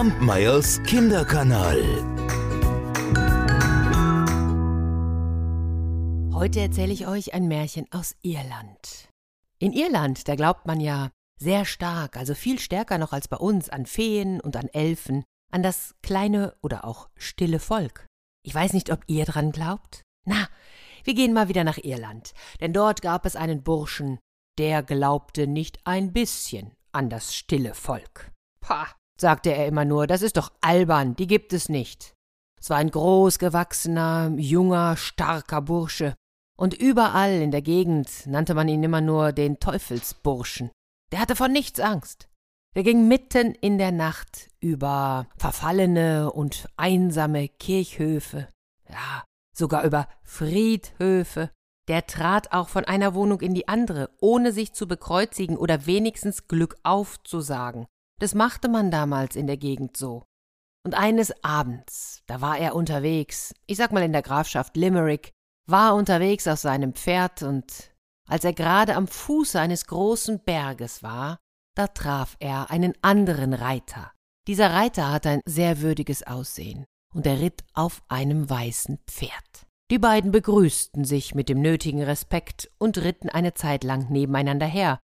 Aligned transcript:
Kampmeyers 0.00 0.82
Kinderkanal. 0.84 1.78
Heute 6.32 6.60
erzähle 6.60 6.94
ich 6.94 7.06
euch 7.06 7.34
ein 7.34 7.48
Märchen 7.48 7.84
aus 7.90 8.16
Irland. 8.22 9.10
In 9.58 9.74
Irland, 9.74 10.26
da 10.26 10.36
glaubt 10.36 10.64
man 10.66 10.80
ja 10.80 11.10
sehr 11.38 11.66
stark, 11.66 12.16
also 12.16 12.34
viel 12.34 12.58
stärker 12.58 12.96
noch 12.96 13.12
als 13.12 13.28
bei 13.28 13.36
uns, 13.36 13.68
an 13.68 13.84
Feen 13.84 14.40
und 14.40 14.56
an 14.56 14.68
Elfen, 14.68 15.22
an 15.52 15.62
das 15.62 15.94
kleine 16.02 16.56
oder 16.62 16.86
auch 16.86 17.10
stille 17.14 17.58
Volk. 17.58 18.06
Ich 18.42 18.54
weiß 18.54 18.72
nicht, 18.72 18.90
ob 18.90 19.02
ihr 19.06 19.26
dran 19.26 19.52
glaubt. 19.52 20.00
Na, 20.24 20.48
wir 21.04 21.12
gehen 21.12 21.34
mal 21.34 21.48
wieder 21.50 21.62
nach 21.62 21.76
Irland, 21.76 22.32
denn 22.62 22.72
dort 22.72 23.02
gab 23.02 23.26
es 23.26 23.36
einen 23.36 23.62
Burschen, 23.62 24.18
der 24.56 24.82
glaubte 24.82 25.46
nicht 25.46 25.78
ein 25.84 26.14
bisschen 26.14 26.72
an 26.90 27.10
das 27.10 27.34
stille 27.34 27.74
Volk. 27.74 28.32
Pah, 28.62 28.86
sagte 29.20 29.52
er 29.52 29.66
immer 29.66 29.84
nur, 29.84 30.06
das 30.06 30.22
ist 30.22 30.36
doch 30.36 30.50
albern, 30.60 31.16
die 31.16 31.26
gibt 31.26 31.52
es 31.52 31.68
nicht. 31.68 32.14
Es 32.60 32.70
war 32.70 32.76
ein 32.76 32.90
großgewachsener, 32.90 34.32
junger, 34.36 34.96
starker 34.96 35.62
Bursche, 35.62 36.14
und 36.60 36.74
überall 36.74 37.40
in 37.40 37.50
der 37.50 37.62
Gegend 37.62 38.26
nannte 38.26 38.54
man 38.54 38.68
ihn 38.68 38.82
immer 38.82 39.00
nur 39.00 39.32
den 39.32 39.60
Teufelsburschen. 39.60 40.70
Der 41.10 41.20
hatte 41.20 41.34
von 41.34 41.52
nichts 41.52 41.80
Angst. 41.80 42.28
Der 42.76 42.82
ging 42.82 43.08
mitten 43.08 43.54
in 43.54 43.78
der 43.78 43.92
Nacht 43.92 44.50
über 44.60 45.26
verfallene 45.38 46.30
und 46.30 46.68
einsame 46.76 47.48
Kirchhöfe, 47.48 48.46
ja, 48.88 49.24
sogar 49.56 49.84
über 49.84 50.06
Friedhöfe. 50.22 51.50
Der 51.88 52.06
trat 52.06 52.52
auch 52.52 52.68
von 52.68 52.84
einer 52.84 53.14
Wohnung 53.14 53.40
in 53.40 53.54
die 53.54 53.66
andere, 53.66 54.10
ohne 54.20 54.52
sich 54.52 54.74
zu 54.74 54.86
bekreuzigen 54.86 55.56
oder 55.56 55.86
wenigstens 55.86 56.46
Glück 56.46 56.76
aufzusagen. 56.82 57.86
Das 58.20 58.34
machte 58.34 58.68
man 58.68 58.90
damals 58.90 59.34
in 59.34 59.46
der 59.46 59.56
Gegend 59.56 59.96
so. 59.96 60.24
Und 60.84 60.94
eines 60.94 61.32
Abends, 61.42 62.22
da 62.26 62.40
war 62.40 62.58
er 62.58 62.74
unterwegs, 62.74 63.54
ich 63.66 63.76
sag 63.76 63.92
mal 63.92 64.02
in 64.02 64.12
der 64.12 64.22
Grafschaft 64.22 64.76
Limerick, 64.76 65.32
war 65.66 65.94
unterwegs 65.94 66.46
auf 66.46 66.58
seinem 66.58 66.94
Pferd 66.94 67.42
und 67.42 67.92
als 68.28 68.44
er 68.44 68.52
gerade 68.52 68.94
am 68.94 69.08
Fuße 69.08 69.58
eines 69.58 69.86
großen 69.86 70.40
Berges 70.44 71.02
war, 71.02 71.38
da 71.76 71.88
traf 71.88 72.36
er 72.40 72.70
einen 72.70 72.94
anderen 73.02 73.54
Reiter. 73.54 74.12
Dieser 74.46 74.72
Reiter 74.72 75.10
hatte 75.10 75.30
ein 75.30 75.40
sehr 75.46 75.80
würdiges 75.80 76.26
Aussehen, 76.26 76.84
und 77.14 77.26
er 77.26 77.40
ritt 77.40 77.64
auf 77.74 78.02
einem 78.08 78.48
weißen 78.48 78.98
Pferd. 79.06 79.66
Die 79.90 79.98
beiden 79.98 80.30
begrüßten 80.30 81.04
sich 81.04 81.34
mit 81.34 81.48
dem 81.48 81.60
nötigen 81.60 82.02
Respekt 82.02 82.70
und 82.78 82.98
ritten 82.98 83.28
eine 83.28 83.54
Zeit 83.54 83.82
lang 83.82 84.10
nebeneinander 84.10 84.66
her. 84.66 85.00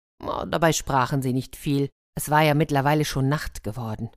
Dabei 0.48 0.72
sprachen 0.72 1.22
sie 1.22 1.32
nicht 1.32 1.56
viel, 1.56 1.90
es 2.20 2.30
war 2.30 2.42
ja 2.42 2.52
mittlerweile 2.52 3.06
schon 3.06 3.30
Nacht 3.30 3.64
geworden. 3.64 4.10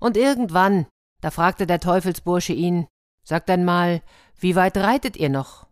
Und 0.00 0.16
irgendwann, 0.16 0.86
da 1.22 1.30
fragte 1.30 1.66
der 1.66 1.78
Teufelsbursche 1.78 2.52
ihn, 2.52 2.88
Sagt 3.24 3.48
einmal, 3.48 4.02
wie 4.38 4.54
weit 4.54 4.76
reitet 4.76 5.16
ihr 5.16 5.30
noch? 5.30 5.66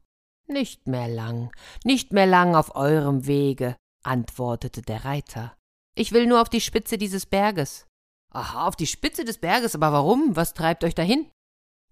Nicht 0.46 0.86
mehr 0.86 1.08
lang, 1.08 1.52
nicht 1.84 2.12
mehr 2.12 2.26
lang 2.26 2.54
auf 2.54 2.76
eurem 2.76 3.26
Wege, 3.26 3.76
antwortete 4.02 4.80
der 4.80 5.04
Reiter. 5.04 5.54
Ich 5.94 6.12
will 6.12 6.26
nur 6.26 6.40
auf 6.40 6.48
die 6.48 6.60
Spitze 6.60 6.96
dieses 6.96 7.26
Berges. 7.26 7.86
Aha, 8.30 8.66
auf 8.66 8.76
die 8.76 8.86
Spitze 8.86 9.24
des 9.24 9.38
Berges, 9.38 9.74
aber 9.74 9.92
warum? 9.92 10.34
Was 10.34 10.54
treibt 10.54 10.84
euch 10.84 10.94
dahin? 10.94 11.30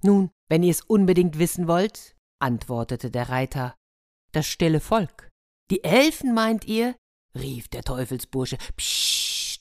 Nun, 0.03 0.31
wenn 0.49 0.63
ihr 0.63 0.71
es 0.71 0.81
unbedingt 0.81 1.39
wissen 1.39 1.69
wollt, 1.69 2.17
antwortete 2.39 3.11
der 3.11 3.29
Reiter, 3.29 3.75
das 4.33 4.47
stille 4.47 4.81
Volk. 4.81 5.29
Die 5.71 5.85
Elfen 5.85 6.33
meint 6.33 6.65
ihr? 6.65 6.97
rief 7.35 7.69
der 7.69 7.83
Teufelsbursche. 7.83 8.57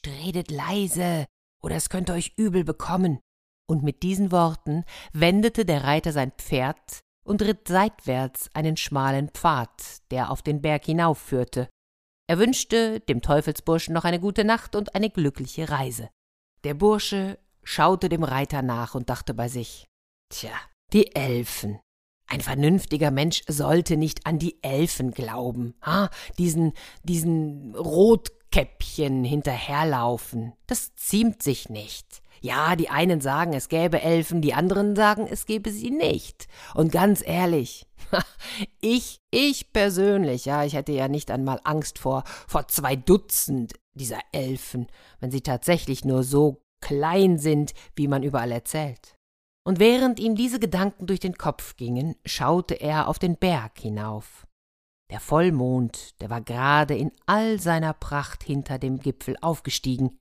Psst, 0.02 0.08
redet 0.08 0.52
leise, 0.52 1.26
oder 1.62 1.76
es 1.76 1.90
könnte 1.90 2.14
euch 2.14 2.34
übel 2.38 2.64
bekommen. 2.64 3.20
Und 3.68 3.84
mit 3.84 4.04
diesen 4.04 4.32
Worten 4.32 4.84
wendete 5.14 5.66
der 5.66 5.84
Reiter 5.84 6.12
sein 6.12 6.32
Pferd 6.32 7.00
und 7.24 7.42
ritt 7.42 7.68
seitwärts 7.68 8.50
einen 8.54 8.78
schmalen 8.78 9.30
Pfad, 9.30 9.70
der 10.12 10.32
auf 10.32 10.42
den 10.42 10.62
Berg 10.62 10.86
hinaufführte. 10.86 11.70
Er 12.28 12.40
wünschte 12.40 13.00
dem 13.02 13.22
Teufelsburschen 13.22 13.94
noch 13.94 14.06
eine 14.06 14.20
gute 14.20 14.44
Nacht 14.44 14.76
und 14.76 14.96
eine 14.96 15.10
glückliche 15.10 15.70
Reise. 15.70 16.10
Der 16.64 16.74
Bursche 16.74 17.40
schaute 17.64 18.10
dem 18.10 18.24
Reiter 18.24 18.62
nach 18.62 18.96
und 18.96 19.10
dachte 19.10 19.34
bei 19.34 19.48
sich 19.48 19.86
Tja, 20.30 20.52
die 20.94 21.16
Elfen. 21.16 21.80
Ein 22.28 22.42
vernünftiger 22.42 23.10
Mensch 23.10 23.42
sollte 23.48 23.98
nicht 23.98 24.28
an 24.28 24.38
die 24.38 24.64
Elfen 24.64 25.12
glauben, 25.12 25.74
ah, 25.82 26.10
diesen, 26.38 26.74
diesen 27.04 27.76
Rotkäppchen 28.50 29.24
hinterherlaufen. 29.24 30.54
Das 30.68 30.96
ziemt 30.96 31.44
sich 31.44 31.70
nicht. 31.70 32.22
Ja, 32.42 32.76
die 32.76 32.90
einen 32.90 33.20
sagen, 33.20 33.54
es 33.54 33.68
gäbe 33.68 34.02
Elfen, 34.02 34.42
die 34.42 34.54
anderen 34.54 34.96
sagen, 34.96 35.28
es 35.30 35.46
gäbe 35.46 35.72
sie 35.72 35.92
nicht. 35.92 36.48
Und 36.74 36.92
ganz 36.92 37.22
ehrlich, 37.26 37.86
ich, 38.82 39.20
ich 39.30 39.74
persönlich, 39.74 40.46
ja, 40.46 40.64
ich 40.64 40.74
hätte 40.74 40.94
ja 40.94 41.10
nicht 41.10 41.32
einmal 41.32 41.60
Angst 41.66 42.00
vor, 42.00 42.24
vor 42.48 42.68
zwei 42.70 42.96
Dutzend 42.96 43.74
dieser 43.94 44.20
Elfen, 44.32 44.88
wenn 45.20 45.32
sie 45.32 45.42
tatsächlich 45.42 46.06
nur 46.06 46.24
so 46.24 46.64
klein 46.82 47.38
sind, 47.38 47.74
wie 47.96 48.08
man 48.08 48.24
überall 48.24 48.54
erzählt. 48.54 49.16
Und 49.66 49.80
während 49.80 50.20
ihm 50.20 50.36
diese 50.36 50.60
Gedanken 50.60 51.08
durch 51.08 51.20
den 51.20 51.38
Kopf 51.38 51.76
gingen, 51.76 52.16
schaute 52.26 52.76
er 52.76 53.10
auf 53.10 53.20
den 53.20 53.36
Berg 53.36 53.80
hinauf. 53.80 54.48
Der 55.12 55.20
Vollmond, 55.20 56.20
der 56.22 56.30
war 56.30 56.42
gerade 56.42 56.96
in 56.96 57.12
all 57.26 57.60
seiner 57.60 57.94
Pracht 57.94 58.44
hinter 58.44 58.78
dem 58.78 59.00
Gipfel 59.00 59.38
aufgestiegen, 59.42 60.18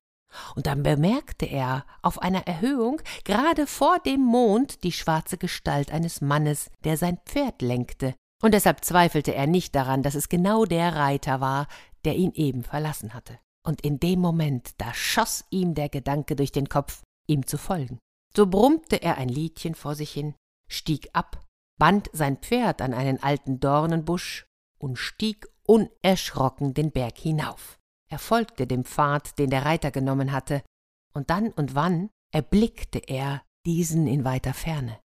und 0.54 0.66
dann 0.66 0.82
bemerkte 0.82 1.46
er 1.46 1.86
auf 2.02 2.20
einer 2.20 2.46
Erhöhung 2.46 3.00
gerade 3.24 3.66
vor 3.66 3.98
dem 3.98 4.20
Mond 4.20 4.84
die 4.84 4.92
schwarze 4.92 5.38
Gestalt 5.38 5.90
eines 5.90 6.20
Mannes, 6.20 6.70
der 6.84 6.96
sein 6.96 7.18
Pferd 7.24 7.62
lenkte, 7.62 8.14
und 8.42 8.54
deshalb 8.54 8.84
zweifelte 8.84 9.34
er 9.34 9.46
nicht 9.46 9.74
daran, 9.74 10.02
dass 10.02 10.14
es 10.14 10.28
genau 10.28 10.64
der 10.64 10.94
Reiter 10.94 11.40
war, 11.40 11.66
der 12.04 12.16
ihn 12.16 12.32
eben 12.32 12.62
verlassen 12.62 13.14
hatte. 13.14 13.38
Und 13.66 13.80
in 13.82 14.00
dem 14.00 14.20
Moment, 14.20 14.72
da 14.78 14.94
schoss 14.94 15.44
ihm 15.50 15.74
der 15.74 15.88
Gedanke 15.88 16.36
durch 16.36 16.52
den 16.52 16.68
Kopf, 16.68 17.02
ihm 17.26 17.46
zu 17.46 17.58
folgen. 17.58 17.98
So 18.36 18.46
brummte 18.46 19.02
er 19.02 19.18
ein 19.18 19.28
Liedchen 19.28 19.74
vor 19.74 19.94
sich 19.94 20.12
hin, 20.12 20.34
stieg 20.70 21.10
ab, 21.12 21.44
band 21.78 22.08
sein 22.12 22.36
Pferd 22.36 22.80
an 22.80 22.94
einen 22.94 23.22
alten 23.22 23.60
Dornenbusch 23.60 24.46
und 24.78 24.96
stieg 24.96 25.46
unerschrocken 25.66 26.74
den 26.74 26.90
Berg 26.90 27.18
hinauf. 27.18 27.78
Er 28.10 28.18
folgte 28.18 28.66
dem 28.66 28.84
Pfad, 28.84 29.38
den 29.38 29.50
der 29.50 29.64
Reiter 29.64 29.90
genommen 29.90 30.32
hatte, 30.32 30.62
und 31.12 31.30
dann 31.30 31.50
und 31.50 31.74
wann 31.74 32.10
erblickte 32.32 32.98
er 32.98 33.42
diesen 33.66 34.06
in 34.06 34.24
weiter 34.24 34.54
Ferne. 34.54 34.98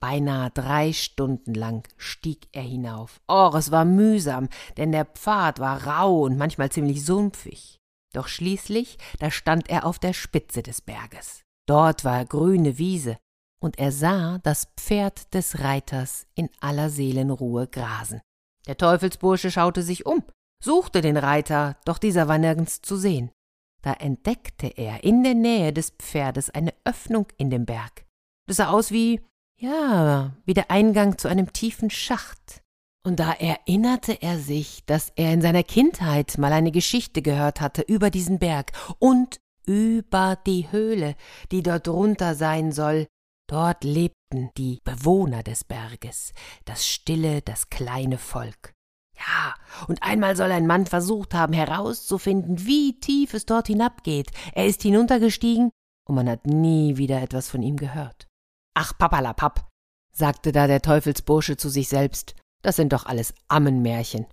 Beinahe 0.00 0.50
drei 0.50 0.92
Stunden 0.92 1.54
lang 1.54 1.86
stieg 1.96 2.48
er 2.52 2.62
hinauf. 2.62 3.20
Oh, 3.26 3.50
es 3.56 3.70
war 3.70 3.84
mühsam, 3.84 4.48
denn 4.76 4.92
der 4.92 5.04
Pfad 5.04 5.58
war 5.58 5.86
rau 5.86 6.22
und 6.22 6.36
manchmal 6.36 6.70
ziemlich 6.70 7.04
sumpfig. 7.04 7.78
Doch 8.12 8.28
schließlich, 8.28 8.98
da 9.18 9.30
stand 9.30 9.68
er 9.68 9.84
auf 9.84 9.98
der 9.98 10.12
Spitze 10.12 10.62
des 10.62 10.80
Berges. 10.80 11.42
Dort 11.66 12.04
war 12.04 12.24
grüne 12.24 12.78
Wiese, 12.78 13.18
und 13.60 13.78
er 13.78 13.92
sah 13.92 14.38
das 14.38 14.68
Pferd 14.76 15.34
des 15.34 15.60
Reiters 15.60 16.26
in 16.34 16.48
aller 16.60 16.90
Seelenruhe 16.90 17.66
grasen. 17.66 18.20
Der 18.68 18.76
Teufelsbursche 18.76 19.50
schaute 19.50 19.82
sich 19.82 20.06
um, 20.06 20.22
suchte 20.62 21.00
den 21.00 21.16
Reiter, 21.16 21.76
doch 21.86 21.98
dieser 21.98 22.28
war 22.28 22.38
nirgends 22.38 22.82
zu 22.82 22.96
sehen. 22.96 23.30
Da 23.82 23.94
entdeckte 23.94 24.66
er 24.66 25.02
in 25.04 25.24
der 25.24 25.34
Nähe 25.34 25.72
des 25.72 25.90
Pferdes 25.90 26.50
eine 26.50 26.74
Öffnung 26.84 27.26
in 27.38 27.48
dem 27.48 27.64
Berg. 27.64 28.04
Das 28.46 28.58
sah 28.58 28.68
aus 28.68 28.90
wie, 28.90 29.20
ja, 29.58 30.36
wie 30.44 30.54
der 30.54 30.70
Eingang 30.70 31.16
zu 31.16 31.28
einem 31.28 31.52
tiefen 31.52 31.90
Schacht. 31.90 32.62
Und 33.06 33.20
da 33.20 33.32
erinnerte 33.32 34.20
er 34.20 34.38
sich, 34.38 34.84
dass 34.84 35.12
er 35.16 35.32
in 35.32 35.40
seiner 35.40 35.62
Kindheit 35.62 36.36
mal 36.36 36.52
eine 36.52 36.72
Geschichte 36.72 37.22
gehört 37.22 37.62
hatte 37.62 37.82
über 37.82 38.10
diesen 38.10 38.38
Berg 38.38 38.72
und 38.98 39.40
über 39.64 40.36
die 40.46 40.70
Höhle, 40.70 41.14
die 41.52 41.62
dort 41.62 41.86
drunter 41.86 42.34
sein 42.34 42.72
soll. 42.72 43.06
Dort 43.48 43.84
lebten 43.84 44.17
die 44.32 44.80
Bewohner 44.84 45.42
des 45.42 45.64
Berges, 45.64 46.32
das 46.64 46.86
stille, 46.86 47.42
das 47.42 47.70
kleine 47.70 48.18
Volk. 48.18 48.74
Ja, 49.16 49.54
und 49.88 50.02
einmal 50.02 50.36
soll 50.36 50.52
ein 50.52 50.66
Mann 50.66 50.86
versucht 50.86 51.34
haben 51.34 51.52
herauszufinden, 51.52 52.64
wie 52.66 53.00
tief 53.00 53.34
es 53.34 53.46
dort 53.46 53.66
hinabgeht. 53.66 54.30
Er 54.54 54.66
ist 54.66 54.82
hinuntergestiegen 54.82 55.70
und 56.06 56.14
man 56.14 56.28
hat 56.28 56.46
nie 56.46 56.96
wieder 56.96 57.20
etwas 57.20 57.48
von 57.48 57.62
ihm 57.62 57.76
gehört. 57.76 58.28
Ach, 58.74 58.96
papalapap, 58.96 59.66
sagte 60.12 60.52
da 60.52 60.66
der 60.66 60.82
Teufelsbursche 60.82 61.56
zu 61.56 61.68
sich 61.68 61.88
selbst, 61.88 62.36
das 62.62 62.76
sind 62.76 62.92
doch 62.92 63.06
alles 63.06 63.34
Ammenmärchen. 63.48 64.26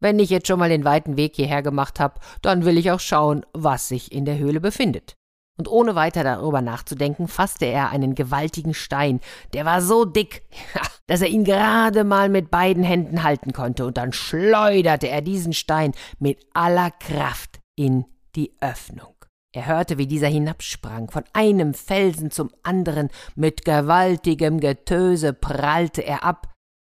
Wenn 0.00 0.18
ich 0.18 0.28
jetzt 0.28 0.48
schon 0.48 0.58
mal 0.58 0.68
den 0.68 0.84
weiten 0.84 1.16
Weg 1.16 1.36
hierher 1.36 1.62
gemacht 1.62 1.98
hab, 2.00 2.20
dann 2.42 2.66
will 2.66 2.76
ich 2.76 2.90
auch 2.90 3.00
schauen, 3.00 3.46
was 3.54 3.88
sich 3.88 4.12
in 4.12 4.26
der 4.26 4.36
Höhle 4.36 4.60
befindet 4.60 5.16
und 5.56 5.68
ohne 5.68 5.94
weiter 5.94 6.22
darüber 6.22 6.60
nachzudenken, 6.60 7.28
fasste 7.28 7.66
er 7.66 7.90
einen 7.90 8.14
gewaltigen 8.14 8.74
Stein, 8.74 9.20
der 9.52 9.64
war 9.64 9.82
so 9.82 10.04
dick, 10.04 10.42
dass 11.06 11.20
er 11.20 11.28
ihn 11.28 11.44
gerade 11.44 12.04
mal 12.04 12.28
mit 12.28 12.50
beiden 12.50 12.82
Händen 12.82 13.22
halten 13.22 13.52
konnte, 13.52 13.86
und 13.86 13.96
dann 13.96 14.12
schleuderte 14.12 15.08
er 15.08 15.22
diesen 15.22 15.52
Stein 15.52 15.92
mit 16.18 16.44
aller 16.52 16.90
Kraft 16.90 17.60
in 17.76 18.04
die 18.34 18.52
Öffnung. 18.60 19.14
Er 19.54 19.66
hörte, 19.66 19.96
wie 19.96 20.06
dieser 20.06 20.28
hinabsprang, 20.28 21.10
von 21.10 21.24
einem 21.32 21.72
Felsen 21.72 22.30
zum 22.30 22.50
anderen, 22.62 23.08
mit 23.34 23.64
gewaltigem 23.64 24.60
Getöse 24.60 25.32
prallte 25.32 26.02
er 26.02 26.24
ab, 26.24 26.52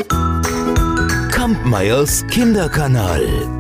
Kampmeyers 1.49 2.29
Kinderkanal. 2.29 3.58